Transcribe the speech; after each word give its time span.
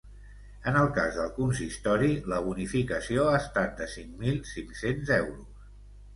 En 0.69 0.77
el 0.77 0.87
cas 0.95 1.11
del 1.19 1.29
consistori, 1.35 2.09
la 2.33 2.39
bonificació 2.47 3.27
ha 3.33 3.37
estat 3.43 3.77
de 3.83 3.91
cinc 3.93 4.19
mil 4.25 4.43
cinc-cents 4.55 5.15
euros. 5.21 5.71